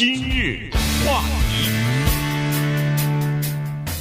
[0.00, 0.70] 今日
[1.04, 1.20] 话
[1.50, 1.68] 题，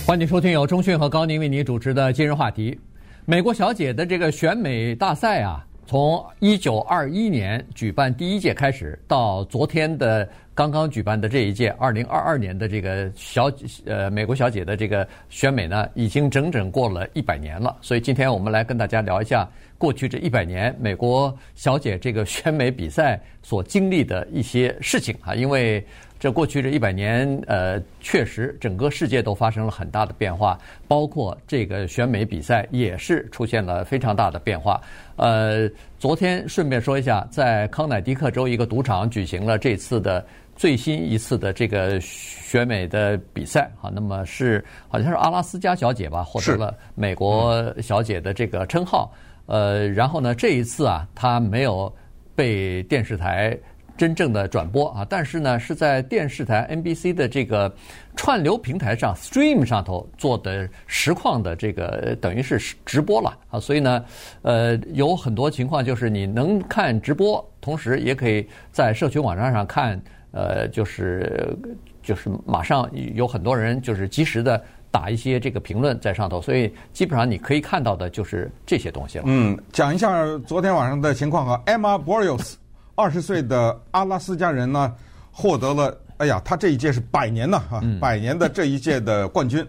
[0.07, 2.79] 欢迎收听由中讯和高宁为您主持的今日话题。
[3.25, 10.25] 美国小姐的这个选美大赛啊，从一九二一年举办第一届开始，到昨天的
[10.55, 13.51] 刚刚举办的这一届二零二二年的这个小
[13.83, 17.75] 呃美国小姐的这个选美呢，已经整整过了一百年了。
[17.81, 19.45] 所以今天我们来跟大家聊一下。
[19.79, 25.83] 过去这一百年，美国小姐这个选美比赛所经历的一些事情啊，因为
[26.19, 34.81] 这过去这一百年，呃，确实整个世界都发生了很大的变化，包括这个选美比赛也是出现了非常大的变化。
[35.15, 40.25] 呃，昨天顺便说一下，在康乃狄克州一个赌场举行了这次的
[40.57, 49.09] 最新一次的这个选美的比赛啊，那么是好像是阿拉斯加小姐吧，获得了美国小姐的这个称号。
[49.49, 51.91] 呃，然后呢，这一次啊，他没有
[52.35, 53.57] 被电视台
[53.97, 57.73] 真正的转播啊，但是呢，是在电视台 NBC 的这个
[58.15, 64.05] 串流平台上 Stream 上头做的实况的这个等于是直播了啊，所以呢，
[64.43, 69.99] 呃，有很多情况就是你能看直播，同时也可以在社群网站上看，
[70.31, 71.57] 呃，就是
[72.03, 74.63] 就是马上有很多人就是及时的。
[74.91, 79.23] 打一些这个评论在上头，所以基本上你可以看到的就是这些东西了。
[79.27, 81.61] 嗯，讲一下昨天晚上的情况哈。
[81.67, 82.55] Emma Barrios，
[82.95, 84.95] 二十岁的阿拉斯加人呢，
[85.31, 89.63] 获得了，哎呀，他这一届是百年呐哈，百年的这一届的冠军。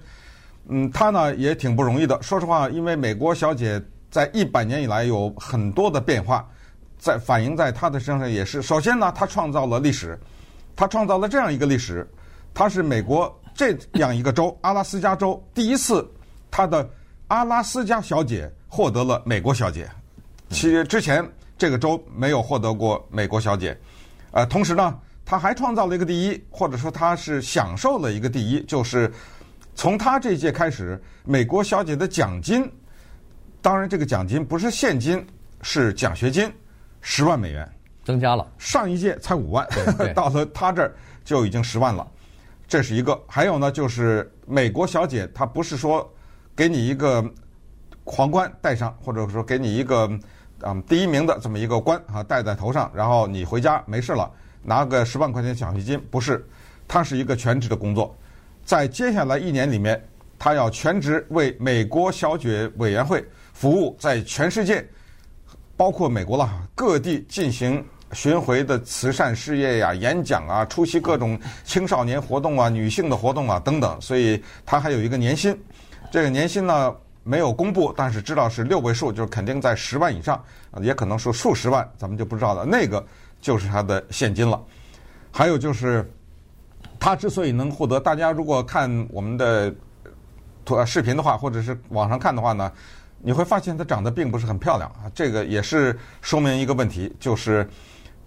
[0.68, 2.20] 嗯，他呢也挺不容易的。
[2.22, 6.48] 说实话，因为美国小姐在一百年以来有很多的变化，
[6.98, 8.62] 在反映在他的身上也是。
[8.62, 10.18] 首先呢，他创造了历史，
[10.74, 12.08] 他创造了这样一个历史，
[12.54, 13.36] 他是美国。
[13.60, 16.10] 这样一个州，阿拉斯加州第一次，
[16.50, 16.88] 他的
[17.28, 19.86] 阿拉斯加小姐获得了美国小姐。
[20.48, 21.22] 其实之前
[21.58, 23.78] 这个州没有获得过美国小姐。
[24.30, 29.12] 呃，同时呢，他还创造了一个第一，或者说他是享受了一个第一，就是
[29.74, 32.66] 从他这一届开始，美国小姐的奖金，
[33.60, 35.22] 当然这个奖金不是现金，
[35.60, 36.50] 是奖学金，
[37.02, 37.70] 十万美元
[38.06, 38.50] 增加了。
[38.56, 39.68] 上一届才五万，
[40.16, 40.94] 到了他这儿
[41.26, 42.10] 就已经十万了。
[42.70, 46.08] 这是一个，还有呢，就是美国小姐，她不是说
[46.54, 47.28] 给你一个
[48.04, 50.08] 皇冠戴上，或者说给你一个
[50.60, 54.30] 嗯第一名的这么一个冠啊戴在头上，然后你回家没事了，
[54.62, 56.46] 拿个十万块钱奖学金，不是，
[56.86, 58.16] 它是一个全职的工作，
[58.64, 60.00] 在接下来一年里面，
[60.38, 64.88] 她要全职为美国小姐委员会服务，在全世界，
[65.76, 67.84] 包括美国了各地进行。
[68.12, 75.56] 巡回的慈善事业呀、演讲啊、出席各种青少年活动啊、女性的活动啊等等，所以他还有一个年薪。
[76.10, 80.42] 这个年薪呢没有公布，但是知道是六位数，就是肯定在十万以上，
[80.80, 82.64] 也可能说数十万，咱们就不知道了。
[82.64, 83.04] 那个
[83.40, 84.60] 就是他的现金了。
[85.30, 86.10] 还有就是，
[86.98, 89.72] 他之所以能获得，大家如果看我们的
[90.64, 92.72] 图视频的话，或者是网上看的话呢，
[93.22, 95.06] 你会发现她长得并不是很漂亮啊。
[95.14, 97.64] 这个也是说明一个问题，就是。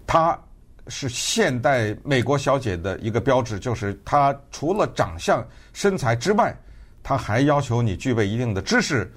[0.06, 0.38] 她
[0.88, 5.42] 是现代美国小姐的一个标志，就是她除了长相、
[5.72, 6.54] 身材之外，
[7.02, 9.10] 她还要求你具备一定的知识，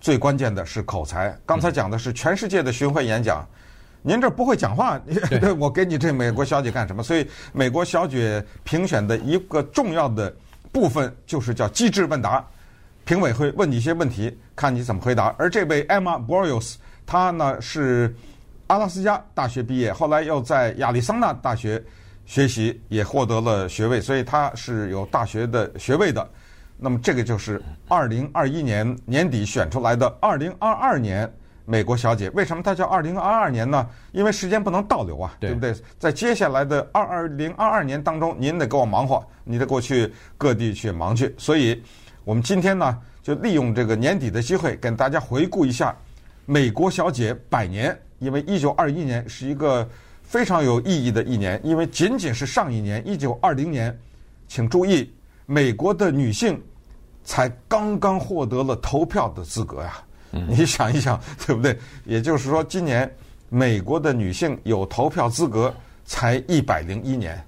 [0.00, 1.36] 最关键的是口才。
[1.46, 3.46] 刚才讲的是全世界的巡回演讲，
[4.02, 5.00] 您这不会讲话，
[5.58, 7.02] 我给你这美国小姐干什么？
[7.04, 10.34] 所以，美国小姐评选的一个重要的
[10.72, 12.44] 部分就是叫机智问答，
[13.04, 15.32] 评委会问你一些问题，看你怎么回答。
[15.38, 16.74] 而这位 Emma Barrios，
[17.06, 18.12] 她呢是。
[18.68, 21.82] 阿拉斯加大学毕业，后来又在亚利桑那大学
[22.24, 26.28] 学习，也获得了学位，所以他是有大学的学位的。
[26.76, 31.32] 那么这个就是二零二一年年底选出来的二零二二年
[31.64, 32.28] 美国小姐。
[32.30, 33.88] 为什么她叫二零二二年呢？
[34.12, 35.74] 因为时间不能倒流啊，对不对？
[35.98, 41.34] 在接下来的二二零二二年当中，您得给我忙活，你得过去各地去忙去。
[41.38, 41.82] 所以，
[42.24, 45.96] 我们今天呢，就利用这个年底的机会，跟大家回顾一下
[46.46, 47.96] 美国小姐百年。
[48.18, 49.86] 因为一九二一年是一个
[50.22, 53.94] 非常有意义的一年，因为仅仅是上一年一九二零年，
[54.48, 55.12] 请注意，
[55.44, 56.58] 美国的女性
[57.24, 60.02] 才刚刚获得了投票的资格呀。
[60.30, 61.78] 你想一想，对不对？
[62.06, 63.14] 也就是说，今年
[63.50, 65.72] 美国的女性有投票资格
[66.06, 67.38] 才一百零一年，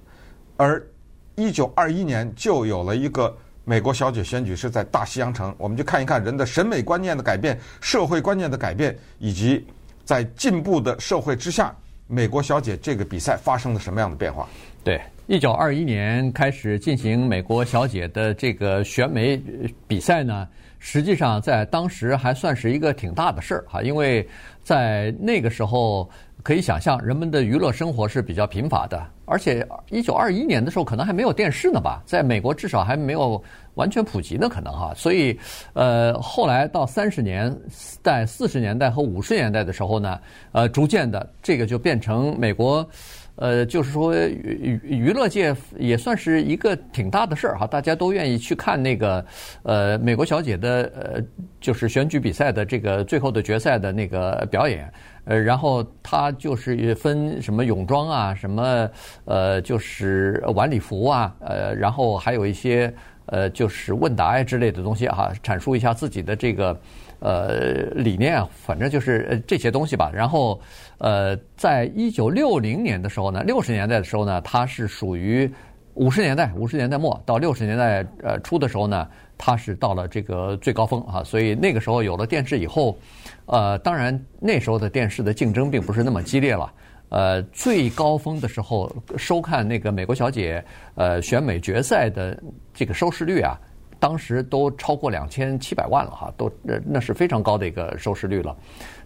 [0.55, 0.87] 而
[1.33, 3.35] 一九二一年就有了一个
[3.69, 5.53] 美国小姐选举，是在大西洋城。
[5.59, 9.63] 我们就看一看人的审美观念的改变、社会观念的改变以及。
[10.03, 11.71] 在进步的社会之下，
[12.07, 14.49] 美国小姐这个比赛发生了什么样的变化？
[14.83, 19.39] 对，一九二一年开始进行美国小姐的这个选美
[19.87, 20.47] 比赛呢，
[20.79, 24.27] 实际上在当时还算是一个挺大的事儿哈，因为
[24.63, 26.09] 在那个时候
[26.43, 33.41] 可以想象人们的娱乐生活是比较贫乏的，而且一九二一年的时候可能还没有电视呢吧，在美国至少还没有
[33.75, 35.37] 完全普及呢，可能哈，所以
[35.73, 37.53] 呃，后来到三十年
[38.01, 40.19] 代、四十年代和五十年代的时候呢，
[40.53, 42.89] 呃，逐渐的这个就变成美国。
[43.39, 49.25] 呃，就是说娱娱乐界也算是一个挺大的事儿哈，大家都愿意去看那个
[49.63, 51.23] 呃美国小姐的呃
[51.61, 54.91] 就是选举比赛的这个最后的决赛的那个表演，
[55.23, 58.89] 呃，然后他就是分什么泳装啊，什么
[59.23, 62.93] 呃就是晚礼服啊，呃，然后还有一些
[63.27, 66.77] 呃就是问答呀之类的东西哈，阐述一下自己的这个。
[67.19, 70.09] 呃，理念啊，反正就是这些东西吧。
[70.13, 70.59] 然后，
[70.99, 75.51] 呃，在一九六零年的时候呢，六十年代的时候呢，它是属于
[75.95, 79.05] 五十年代，五十年代末到六十年代呃初的时候呢，
[79.37, 81.21] 它是到了这个最高峰啊。
[81.23, 82.97] 所以那个时候有了电视以后，
[83.47, 86.71] 呃，当然那时候的电视的竞争并不是那么激烈了。
[87.09, 90.63] 呃，最高峰的时候收看那个美国小姐
[90.95, 92.41] 呃选美决赛的
[92.73, 93.59] 这个收视率啊。
[93.99, 98.55] 当时都超过两千七百万了哈，都那那是非常高的一个收视率了。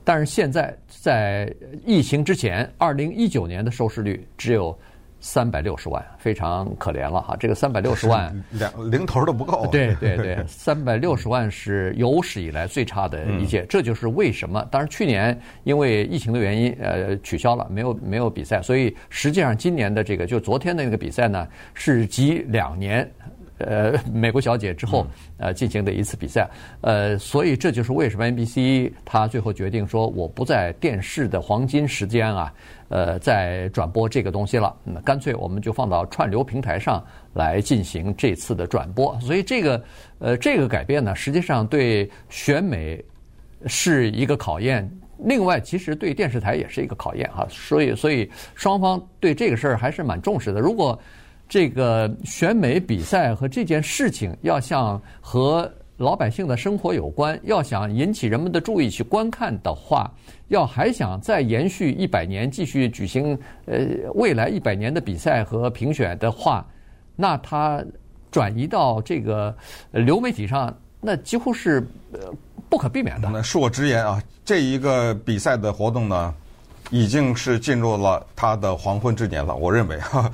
[0.04, 1.54] 但是现在在
[1.86, 4.78] 疫情之前，二零一九年的收视率只有
[5.19, 7.38] 三百六十万，非常可怜了哈。
[7.40, 9.66] 这个三百六十万，两零头都不够。
[9.72, 14.68] 对对对， 三百六十万是有史以来最差的一届，嗯、这就是为什么。
[14.69, 23.10] 当然去年因为疫情的原因，呃，取消了，没有没有比赛，所以实际上今年的这个就昨天的那个比赛呢，是集两年。
[23.59, 25.05] 呃，美国小姐之后，
[25.38, 26.50] 呃，进行的一次比赛，
[26.81, 32.53] 呃，所以这就是为什么 NBC 他最后决定说，我不在电视的黄金时间啊，
[32.89, 37.03] 呃，在转播这个东西了，那干脆我们就放到串流平台上
[37.33, 39.17] 来进行这次的转播。
[39.21, 39.83] 所以这个，
[40.19, 43.03] 呃，这个改变呢，实际上对选美
[43.67, 44.89] 是一个考验，
[45.19, 47.47] 另外其实对电视台也是一个考验哈。
[47.50, 50.59] 所以，所以双方对这个事儿还是蛮重视的。
[50.59, 51.00] 如果
[51.48, 60.12] 这个选美比赛和这件事情要想和老百姓的生活有关，要想引起人们的注意去观看的话，
[60.48, 63.86] 要还想再延续一百年继续举行呃
[64.16, 66.66] 未来一百年的比赛和评选的话，
[67.16, 67.84] 那它
[68.31, 69.56] 转移到这个
[69.92, 72.19] 流媒体上，那几乎是呃
[72.68, 73.30] 不可避免的。
[73.30, 76.34] 那恕我直言啊，这一个比赛的活动呢，
[76.89, 80.31] 已经是进入了他的黄昏之年了，我认为 哈，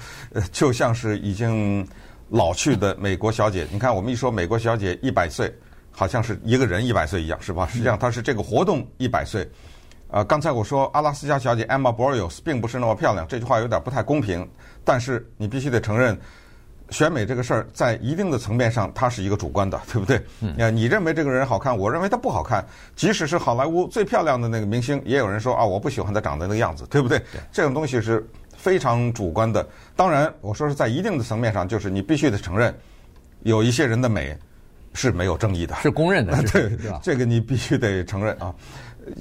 [0.51, 1.87] 就像是已经
[2.29, 3.67] 老去的美国小姐。
[3.71, 5.53] 你看，我们一说美国小姐一百岁，
[5.91, 7.67] 好像是一个人一百岁一样，是吧？
[7.67, 9.49] 实际上，她是这个活动一百岁。
[10.11, 14.47] 呃，刚才我说阿拉斯加小姐 Emma Borils 并不是那么漂亮，这句话有点不太公平，
[14.83, 16.19] 但是你必须得承认。
[16.91, 20.21] 选美这个事儿，在一定的层面上，它是一个主观的，对不对？
[20.41, 20.75] 嗯。
[20.75, 22.65] 你认为这个人好看，我认为他不好看。
[22.95, 27.19] 即使是好莱坞最漂亮的那个明星，也有人说啊，我不喜欢他长得那个样子，对不对？
[27.19, 27.41] 对。
[27.51, 28.27] 这种东西是
[28.57, 29.65] 非常主观的。
[29.95, 32.73] 当然，我说是在一定的层面上，就是你必须得承认，
[33.43, 34.37] 有一些人的美
[34.93, 36.41] 是没有争议的，是公认的。
[36.51, 36.71] 对，
[37.01, 38.53] 这个你必须得承认啊，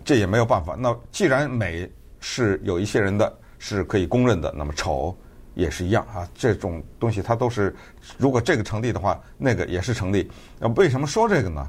[0.04, 0.74] 这也没有办法。
[0.78, 5.16] 那既然美是有一些人的是可以公认的，那么丑。
[5.58, 7.74] 也是一样啊，这种东西它都是，
[8.16, 10.30] 如果这个成立的话，那个也是成立。
[10.56, 11.68] 那为什么说这个呢？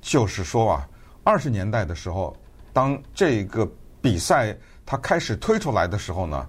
[0.00, 0.88] 就是说啊，
[1.24, 2.34] 二十年代的时候，
[2.72, 3.70] 当这个
[4.00, 6.48] 比赛它开始推出来的时候呢，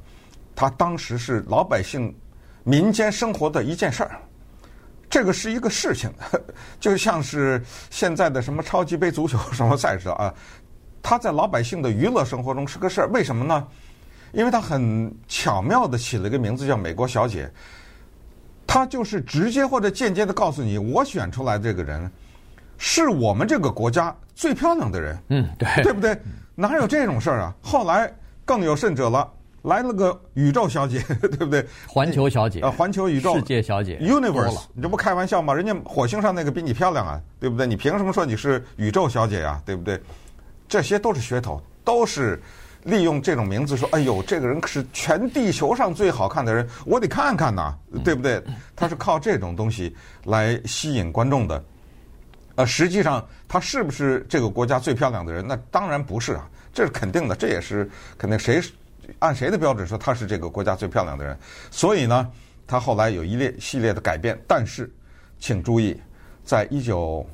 [0.56, 2.16] 它当时是老百姓
[2.64, 4.18] 民间生活的一件事儿，
[5.10, 6.10] 这个是一个事情，
[6.80, 10.34] 就像是现在的什么超级杯足球什么赛事啊，
[11.04, 13.08] 它在老百姓的娱乐生活中是个事儿。
[13.10, 13.68] 为什么呢？
[14.32, 17.50] 因为他很巧妙的起了一个名字叫“美国小姐”，
[18.68, 22.10] 他就是直接或者间接的告诉你，我选出来这个人
[22.78, 25.18] 是我们这个国家最漂亮的人。
[25.30, 26.18] 嗯，对，对不对？
[26.56, 27.56] 哪有这种事儿啊？
[27.62, 28.14] 后来
[28.46, 29.28] 更有甚者了，
[29.64, 31.66] 来了个宇宙小姐， 对不对？
[31.88, 35.54] 环球小姐啊，环球宇宙世界小姐，Universe，你这不开玩笑吗？
[35.54, 37.66] 人家火星上那个比你漂亮啊，对不对？
[37.66, 39.62] 你凭什么说你是宇宙小姐呀？
[39.66, 40.00] 对不对？
[40.68, 42.40] 这些都是噱头，都是。
[42.84, 48.42] 利用这种名字说：“哎呦，这个人是全地球上最好看的人，我得看看呐，对不对？”
[48.76, 49.94] 他是靠这种东西
[50.24, 51.64] 来吸引观众的。
[52.56, 55.46] 呃，实际上他是不是这个国家最漂亮的人？
[55.46, 58.62] 那当然不是啊，这是肯定的，这也是肯定谁
[59.20, 61.38] 按谁的标准说他是这个国家最漂亮的人。
[61.70, 62.32] 所以呢，
[62.66, 64.40] 他后来有一列系列的改变。
[64.48, 64.90] 但是，
[65.38, 66.00] 请注意，
[66.46, 67.28] 在一九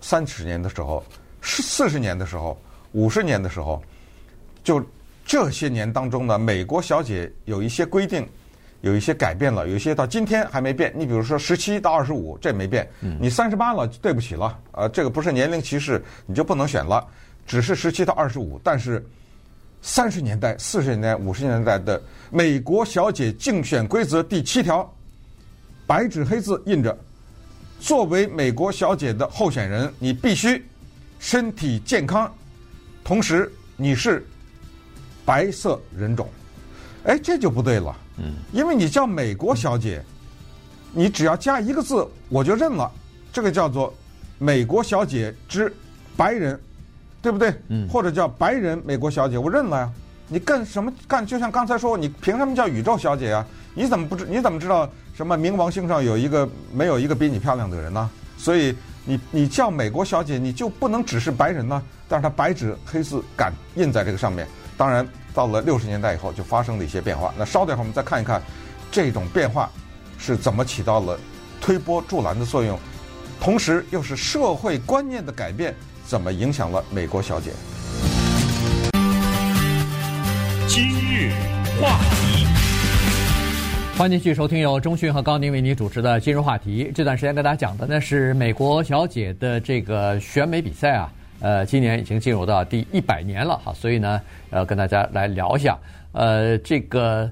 [0.00, 1.02] 三十年的时候、
[1.42, 2.56] 四十年的时候、
[2.92, 3.82] 五十年的时候。
[4.62, 4.84] 就
[5.24, 8.28] 这些年当中呢，美国小姐有一些规定，
[8.80, 10.92] 有一些改变了，有一些到今天还没变。
[10.96, 12.88] 你比如说十七到二十五，这没变。
[13.20, 17.06] 你三十八了，对不起了，呃，这个不是年龄歧视，你就不能选了，
[17.46, 18.60] 只是十七到二十五。
[18.64, 19.04] 但是
[19.80, 22.00] 三十年代、四十年代、五十年代的
[22.30, 24.92] 美国小姐竞选规则第七条，
[25.86, 26.96] 白纸黑字印着：
[27.80, 30.64] 作为美国小姐的候选人，你必须
[31.18, 32.32] 身体健康，
[33.04, 34.26] 同时你是
[35.24, 36.28] 白色人种。
[37.04, 37.96] 哎，这就不对了。
[38.18, 40.02] 嗯，因为你叫美国小姐，
[40.92, 42.90] 你只要加一个字，我就认了。
[43.32, 43.92] 这个叫做
[44.38, 45.74] 美国小姐之
[46.16, 46.60] 白人，
[47.20, 47.54] 对不对？
[47.68, 49.90] 嗯，或者叫白人美国小姐，我认了呀。
[50.28, 51.26] 你干什么干？
[51.26, 53.44] 就像刚才说，你凭什么叫宇宙小姐啊？
[53.74, 54.24] 你怎么不知？
[54.24, 58.08] 你怎么知道什么冥王星上有一个没有一个比你漂亮的人呢？
[58.38, 58.74] 所以
[59.04, 61.82] 你你叫美国小姐，你就不能只是白人呢？
[62.08, 64.46] 但是它白纸黑字敢印在这个上面，
[64.82, 65.06] 当然。
[65.34, 67.32] 到了六十年代以后，就发生了一些变化。
[67.38, 68.42] 那稍等一会儿，我们再看一看
[68.90, 69.70] 这种变化
[70.18, 71.18] 是怎么起到了
[71.58, 72.78] 推波助澜的作用，
[73.40, 75.74] 同时又是社会观念的改变
[76.04, 77.50] 怎么影响了美国小姐。
[80.68, 81.32] 今日
[81.80, 82.46] 话题，
[83.96, 86.84] 欢迎继续收听由钟迅和高宁为你主持的《今日话题》。
[86.94, 91.10] 这段时间跟大家讲的呢是美国小姐的这个选美比赛啊。
[91.42, 94.20] 呃，今年已经进入到第一百年了哈，所以呢，
[94.50, 95.76] 呃，跟大家来聊一下。
[96.12, 97.28] 呃，这个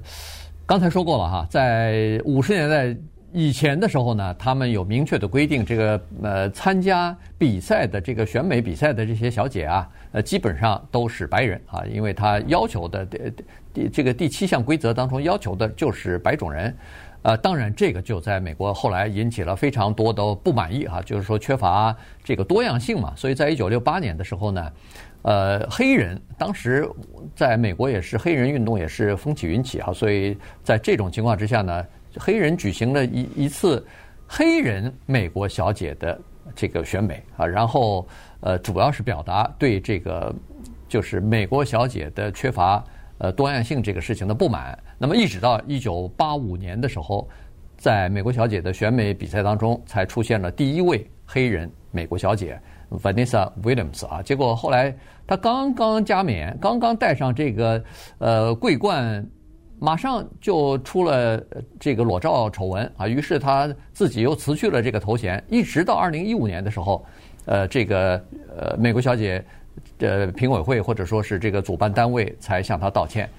[0.65, 2.93] 刚才说过了哈，在五十年代
[3.31, 13.17] 以前的时候呢，他们有明确的规定，这个呃参加比赛的这个选美比赛的这些小姐啊，呃，基本上都是白人啊，因为他要求的第
[13.73, 16.75] 第这个第七项规则当中要求的就是白种人。
[17.23, 23.13] 呃，当然，这个就在美国后来引起了非常多的不满意哈，就是说缺乏这个多样性嘛。
[23.15, 24.71] 所以在一九六八年的时候呢，
[25.21, 26.89] 呃，黑人当时
[27.35, 31.85] 在美国也是黑人运动也是风起云起啊，所以在这种情况之下呢，
[32.17, 33.85] 黑人举行了一一次
[34.27, 36.19] 黑人美国小姐的
[36.55, 38.07] 这个选美啊，然后
[38.39, 40.33] 呃，主要是表达对这个
[40.87, 42.83] 就是美国小姐的缺乏。
[43.23, 47.27] 呃，多样性这个事情的不满，那么一直到一九八五年的时候，
[47.75, 54.21] 在美国小姐的选美比赛当中，才出现了第一位黑人美国小姐 Vanessa Williams 啊。
[54.21, 57.83] 结果后来她刚刚加冕，刚刚戴上这个
[58.19, 59.25] 呃桂冠，
[59.79, 61.43] 马上就出了
[61.79, 63.07] 这个裸照丑闻啊。
[63.07, 67.03] 于是她自己又辞去了这个头衔，一直到二零一五年的时候，
[67.45, 68.23] 呃，这个
[68.55, 69.43] 呃美国小姐。
[69.99, 73.29] 呃，评委会或者说是这个主办单位才向他道歉，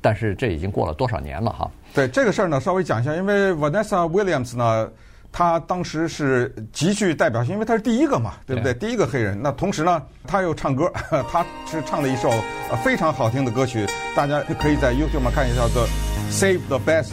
[0.00, 1.70] 但是这已经过了多少年了哈？
[1.94, 4.88] 对这个事儿呢，稍微讲一下，因为 Vanessa Williams 呢，
[5.32, 8.72] 她当时是极具代表性，因为她是第一个嘛，对不对？
[8.72, 9.38] 对第一个黑人。
[9.42, 10.90] 那同时呢，她又唱歌，
[11.30, 12.30] 她是唱了一首
[12.70, 15.86] 呃非常好听的歌曲，大家可以在 YouTube 上看一下的
[16.30, 17.10] Save the Best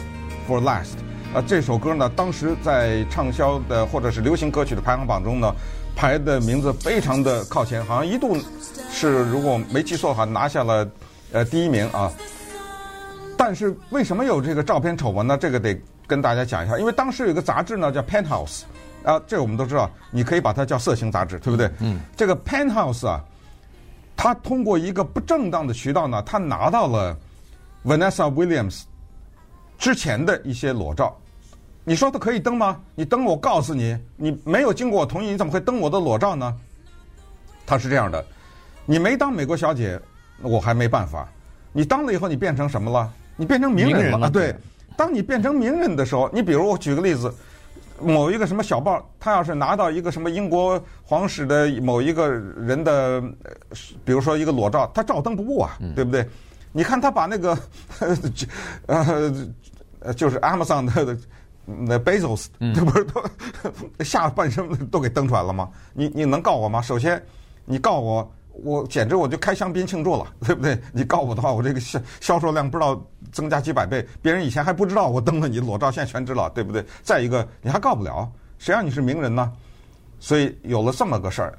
[0.48, 0.94] for Last。
[1.34, 5.54] 啊，这首歌呢，当时在畅销的或者是流行歌曲的排行榜中呢。
[5.96, 8.36] 排的名字非常的靠前，好像一度
[8.88, 10.88] 是如果没记错的话拿下了
[11.32, 12.08] 呃第一名啊。
[13.38, 15.38] 但是为什么有这个照片丑闻呢？
[15.38, 18.62] 这个得跟大家讲一下，因为当时有个杂志呢叫 Penthouse
[19.04, 21.70] 啊，这个我们都知道，你可以把它叫色情杂志，对不对？
[21.78, 22.00] 嗯。
[22.16, 23.24] 这个 Penthouse 啊，
[24.16, 27.16] 他通过一个不正当的渠道呢，他拿到了
[27.84, 28.82] Vanessa Williams
[29.78, 31.16] 之前的一些裸照。
[31.84, 32.78] 你说他可以登吗？
[32.96, 36.54] 你登，我告诉你，你没有经过我同意，你怎么会登我的裸照呢？
[37.64, 38.22] 他是这样的，
[38.84, 39.98] 你没当美国小姐，
[40.42, 41.28] 我还没办法。
[41.72, 43.12] 你当了以后，你变成什么了？
[43.38, 44.18] 你变成名人了。
[44.20, 44.54] 人对，
[44.96, 47.32] 当你变成名人的时候，你比如我举个例子，
[48.02, 53.22] 某一个什么小报，他要是拿到一个什么英国皇室的某一个人的，
[54.04, 56.28] 比如说一个裸照，他照登不误啊，对不对？
[56.72, 57.58] 你看他把那个，
[58.86, 59.32] 呃，
[60.14, 61.16] 就是 Amazon 的。
[61.70, 63.22] 那 Bezos 这 不是都
[64.02, 65.68] 下半身都给登出来了吗？
[65.92, 66.80] 你你能告我吗？
[66.80, 67.22] 首先，
[67.66, 70.78] 你告我，我简直我就开香槟庆祝了， 对不对？
[70.92, 73.00] 你告我的话，我这个销销售量不知道
[73.32, 76.84] 增加几百倍，别人以前还不知道我登了你裸照，现在全知道，对不对？
[77.02, 79.52] 再一个，你还告不了，谁让你是名人呢？
[80.20, 81.58] 所以有了这么个事儿，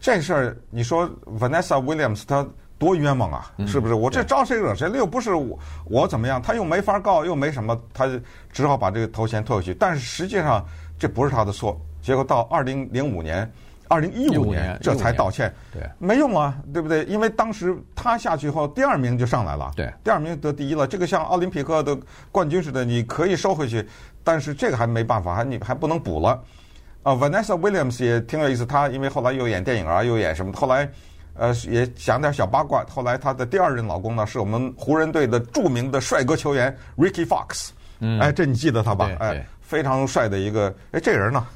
[0.00, 2.46] 这事儿你说 Vanessa Williams 她。
[2.78, 3.50] 多冤枉啊！
[3.66, 3.94] 是不是？
[3.94, 4.98] 我这招谁惹谁了？
[4.98, 6.42] 又不是我，我怎么样？
[6.42, 8.06] 他又没法告，又没什么，他
[8.52, 9.72] 只好把这个头衔退回去。
[9.72, 10.62] 但是实际上
[10.98, 11.80] 这不是他的错。
[12.02, 13.50] 结果到二零零五年、
[13.88, 17.04] 二零一五年这才道歉，对，没用啊，对不对？
[17.04, 20.86] 因为当时他下去后，第二名就上来了，对，第二名得第一了。
[20.86, 21.96] 这个像奥林匹克的
[22.30, 23.86] 冠军似的，你可以收回去，
[24.22, 26.42] 但是这个还没办法，还你还不能补了。
[27.02, 30.88] 啊，Vanessa Williams 也挺有意思，她因为后来又演电影啊，又演什么，后来。
[31.38, 32.82] 呃，也讲点小八卦。
[32.88, 37.68] 后来她的第二任老公呢，是我们湖人队的著名的帅哥球员 Ricky Fox。
[37.98, 39.10] 嗯，哎，这你记得他吧？
[39.20, 41.46] 哎，非常帅的一个，哎，这人呢？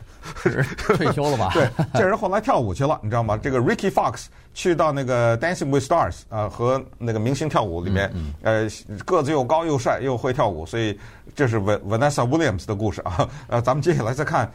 [0.76, 1.50] 退休了吧？
[1.52, 3.38] 对，这人后来跳舞去了，你知道吗？
[3.42, 10.98] 这个 Ricky Fox 去到那个 Dancing with Stars 啊、呃，和那个明星跳舞里面，嗯嗯、呃，个子又高又帅又会跳舞，所以
[11.34, 13.28] 这是 Vanessa Williams 的故事啊。
[13.48, 14.50] 呃，咱们接下来再看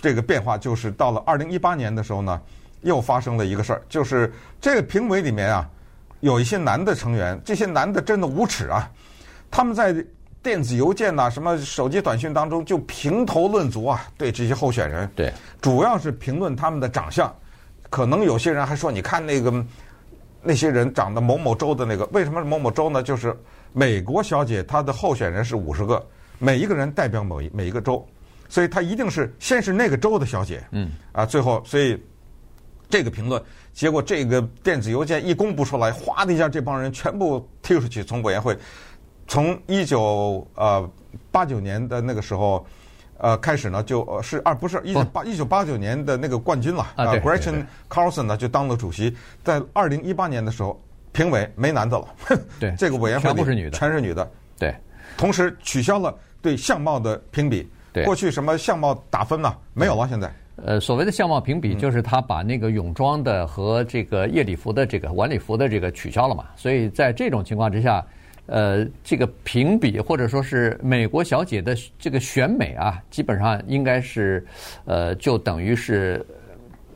[0.00, 2.40] 这个变化，就是到了二零一八年的时候呢，
[2.82, 5.68] 又发生了一个事儿，就是这个评委里面啊，
[6.20, 8.90] 有一些男的成员，这些男的真的无耻啊，
[9.50, 9.94] 他们在。
[10.42, 17.34] 电子邮件呐，什么手机短信当中就评头论足啊，对这些候选人，对，主要是评论他们的长相，
[17.90, 19.64] 可能有些人还说，你看那个
[20.40, 23.02] 那些人长得某某州的那个，为什么是某某州呢？
[23.02, 23.36] 就是
[23.72, 26.02] 美国小姐她的候选人是五十个，
[26.38, 28.06] 每一个人代表某一每一个州，
[28.48, 32.00] 所以她一定是先是那个州的小姐，嗯，啊，最后所以
[32.88, 33.42] 这个评论，
[33.72, 38.56] 结果这个电子邮件一公布出来，哗的一下，这帮人全部踢出去，从委员会。
[39.28, 40.90] 从一九呃
[41.30, 42.66] 八九年的那个时候，
[43.18, 49.14] 呃开始呢，就是啊不是一九八一九八九年的那个冠军了啊，Gretchen Carlson 呢就当了主席。
[49.44, 50.80] 在二零一八年的时候，
[51.12, 52.08] 评委没男的了，
[52.58, 54.28] 对， 这个委员会全部是女的，全是女的。
[54.58, 54.74] 对，
[55.18, 57.68] 同时取消了对相貌的评比。
[57.92, 59.54] 对，过去什么相貌打分呢？
[59.74, 60.32] 没有了，现在。
[60.64, 66.46] 呃，所谓的相貌评比，就是他把那个泳装的和这个夜礼服的这个晚礼服的这个取消了嘛。
[66.56, 68.02] 所以在这种情况之下。
[68.48, 74.44] 呃，这个评比或者说是美国小姐的这个选美啊，基本上应该是，
[74.86, 76.24] 呃，就等于是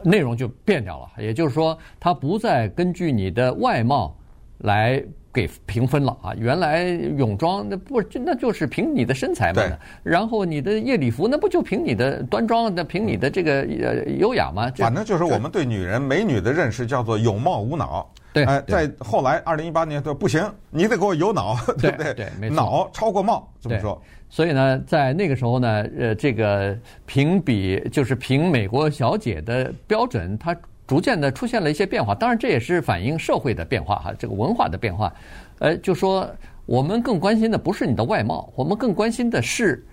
[0.02, 1.22] 内容就变掉了。
[1.22, 4.16] 也就是说，它不再根据你的外貌
[4.60, 6.32] 来给评分了啊。
[6.38, 9.62] 原来泳装那不那就是凭你的身材嘛，
[10.02, 14.72] 然后你的夜礼服那不就凭你的端庄，那凭你的这个呃优雅嘛？
[14.76, 18.10] 反正就是我们对女人美女的认识叫做有貌无脑。
[18.32, 22.14] 对，哎，在后来二零一八年说不行，你得给我有脑， 对不对？
[22.14, 22.56] 对，没错。
[22.56, 24.00] 脑超过貌，这么说。
[24.30, 26.74] 所以呢，在那个时候呢，呃，这个
[27.04, 32.14] 评比就是评美国小姐的标准，它逐渐的出现了一些变化。
[32.14, 35.12] 当然，这也是反映社会的变化哈，这个文化的变化。
[35.58, 36.26] 呃，就说
[36.64, 39.84] 我们更关心的不是你的外貌，我们更关心的是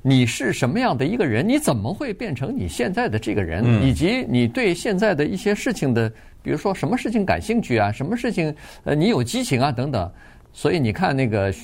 [0.00, 6.10] 你是什么样的一个人，你怎么会变成你现在的这个人，嗯、以及你对现在的一些事情的。
[6.42, 10.10] 比如说什么事情感兴趣啊，什么事情呃你有激情啊等等，
[10.52, 11.54] 所以你看那个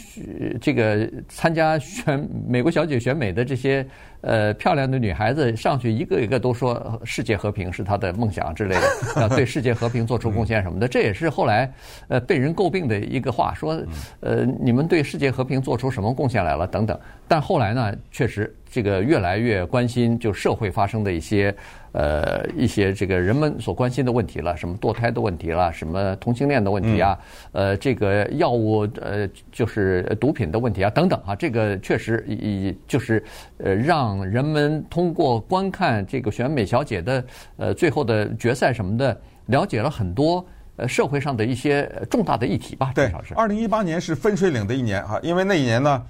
[0.60, 3.86] 这个参加选美国小姐选美的这些
[4.20, 8.82] 呃漂亮的女孩子上去一个一个都说世界和平是她的梦想之类的，
[9.20, 11.70] 要对世界和平做出贡献什么的，这也是后来
[12.08, 13.80] 呃被人诟病的一个话，说
[14.20, 21.54] 呃你们对世界和平做出什么贡献来了等等，但后来呢确实这个越来越关心就社会发生的一些。
[21.98, 27.18] 呃，一些这个人们所关心的问题了，什么堕胎的问题了，什么同性恋的问题啊，
[27.50, 33.20] 呃，这个药物呃，就是毒品的问题啊，等等啊，这个确实以就是
[33.56, 37.24] 呃，让人们通过观看这个选美小姐的
[37.56, 42.92] 呃最后的决赛什么的，了解了很多呃社会上的一些重大的议题吧。
[42.94, 46.00] 对，二零一八年是分水岭的一年哈，因为那一年呢，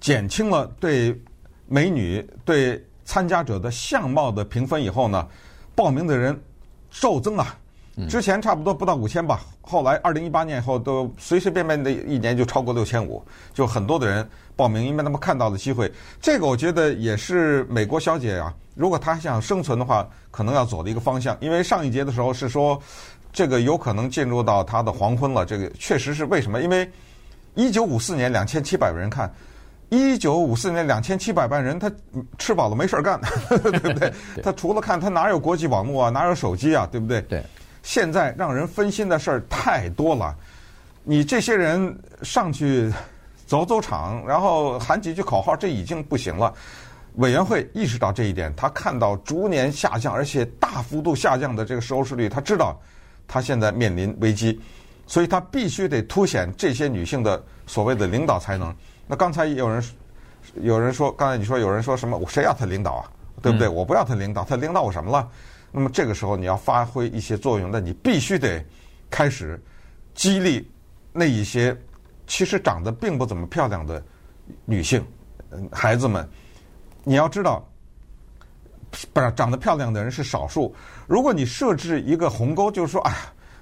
[0.00, 1.16] 减轻了对
[1.68, 2.82] 美女对。
[3.04, 5.26] 参加者的相貌的评分以后呢，
[5.74, 6.38] 报名的人
[6.90, 7.56] 骤增啊！
[8.08, 15.88] 之前差不多不到五千吧，后来二零一八年以后都随随便便的一年就超过六千五，就很多的人报名，因为他们看到了机会。
[16.20, 21.36] 这个我觉得也是美国小姐啊，如果她想生存的话，可能要走的一个方向。
[21.40, 22.80] 因为上一节的时候是说，
[23.32, 25.46] 这个有可能进入到她的黄昏了。
[25.46, 26.60] 这个确实是为什么？
[26.60, 26.90] 因为
[27.54, 29.32] 一九五四年两千七百万人看。
[29.90, 31.90] 一九五四年两千七百万人，他
[32.38, 34.12] 吃饱了没事儿干， 对不对？
[34.42, 37.20] 他除了看，他哪有国际网络啊，哪有手机啊，对不对？
[37.22, 37.42] 对。
[37.82, 40.34] 现在让人分心的事儿太多了，
[41.02, 42.90] 你这些人上去
[43.46, 46.52] 走走场，然后喊几句口号，这已经不行了。
[47.16, 52.74] 委员会意识到这一点，他看到逐年下降，而且大幅度下降的这个收视率，他知道
[53.28, 54.58] 他现在面临危机，
[55.06, 58.74] 所以他必须得凸显这些女性的所谓的领导才能。
[59.06, 59.82] 那刚才有人
[60.54, 62.16] 有人说，刚才你说有人说什么？
[62.16, 63.10] 我谁要他领导啊？
[63.42, 63.68] 对不对？
[63.68, 65.28] 我不要他领导，他领导我什么了？
[65.70, 68.64] 那么这个时候你要发挥一些作用，那你必须得
[69.10, 69.60] 开始
[70.14, 70.70] 激励
[71.12, 71.76] 那一些
[72.26, 74.02] 其实长得并不怎么漂亮的
[74.64, 75.04] 女性
[75.70, 76.26] 孩子们。
[77.02, 77.62] 你要知道，
[79.12, 80.74] 不是长得漂亮的人是少数。
[81.06, 83.16] 如果你设置一个鸿沟，就是说，哎呀，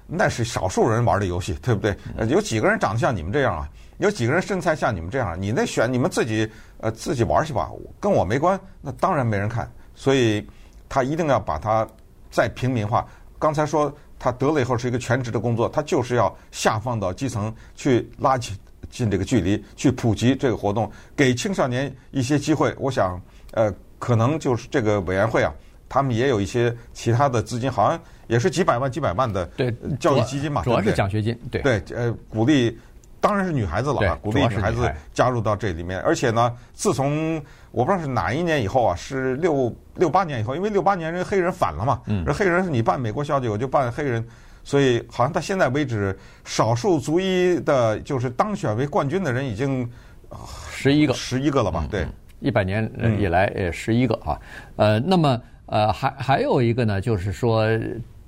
[0.07, 1.95] 那是少数人玩的游戏，对不对？
[2.27, 3.69] 有几个人长得像你们这样啊？
[3.99, 5.39] 有几个人身材像你们这样？
[5.39, 8.59] 你那选你们自己呃自己玩去吧，跟我没关。
[8.81, 10.45] 那当然没人看，所以
[10.89, 11.87] 他一定要把它
[12.31, 13.07] 再平民化。
[13.39, 18.57] 刚才说他得了以后是一个全职的工作，他就是要下放到基层去拉近
[18.89, 22.75] 近这个距离去普及这个活动，给青少年一些机会。
[22.77, 25.53] 我想，呃，可能就是这个委员会啊，
[25.87, 27.99] 他们也有一些其他的资金，好像
[28.33, 32.77] 也是几百万、几百万的对教育基金嘛，主要是奖学金，对对，呃，鼓励。
[33.23, 35.97] 当然是女孩子了啊，鼓励女孩子加入到这里面。
[36.01, 37.41] 而且呢，自从
[37.71, 44.27] 我不知道是哪一年以后啊，是六六八年以后，因为六八年人黑人反了嘛，嗯，黑人是你办美国小姐，我就办黑人，
[44.65, 49.89] 所以好像到现在为止，少数族裔的就是当选为冠军的人已经
[50.69, 51.87] 十一个，十一个了吧？
[51.89, 52.05] 对，
[52.41, 54.37] 一百年以来呃十一个啊，
[54.75, 57.65] 呃，那么呃还还有一个呢，就是说。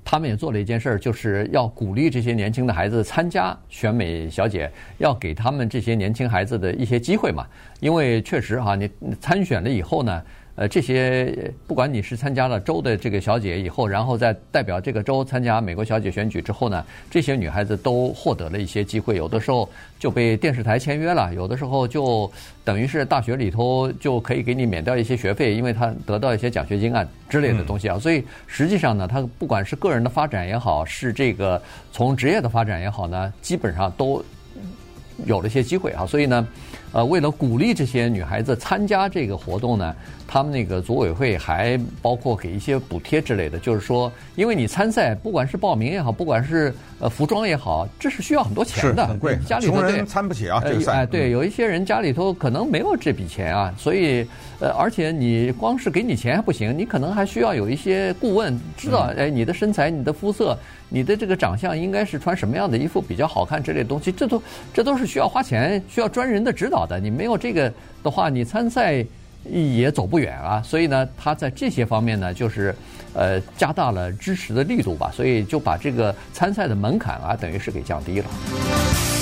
[0.06, 7.44] 他们也做了一件事儿，就是要鼓励这些年轻的孩子参加选美小姐，要给他们这些年轻孩子的一些机会嘛。
[7.80, 8.88] 因为确实哈，你
[9.20, 10.22] 参选了以后呢。
[10.56, 22.30] 呃，这些不管你是参加了州的这个小姐以后，然后再代表这个州参加美国小姐选举之后呢，这些女孩子都获得了一些机会，有的时候就被电视台签约了，有的时候就
[22.64, 27.98] 等于是大学里头就可以给你免掉一些学费，因为她得到一些奖学金啊之类的东西啊。
[27.98, 31.60] 所以实际上呢，她不管是个人的发展也好，是这个
[31.92, 34.24] 从职业的发展也好呢，基本上都
[35.26, 36.06] 有了一些机会啊。
[36.06, 36.48] 所以呢。
[36.96, 39.94] 呃，为了鼓励这些女孩子参加这个活动呢，
[40.26, 43.58] 他们那个组委会还包括给一些补贴之类的。
[43.58, 50.58] 就是说，因为你参赛，不管是报名也好，不管是呃服装也好，这是需要很多钱的，很贵，家里头穷人参不起啊。
[50.64, 54.26] 这个赛，哎，对，有一些人家里头可能没有这笔钱啊，所以
[54.58, 67.00] 呃，而且你光是给你钱还不行，你可能还需要有一些顾问，知道哎你的身材、你的肤色、你的这个长相应该是穿什么样的衣服比较好看之类的东西，这都这都是需要花钱、需要专人的指导的。
[67.00, 67.72] 你没有这个
[68.02, 69.04] 的话，你参赛
[69.44, 70.62] 也走不远啊。
[70.62, 72.74] 所以呢，他在这些方面呢，就是
[73.14, 75.10] 呃加大了支持的力度吧。
[75.12, 79.15] 所以就把这个参赛的门槛啊，等于是给降低了。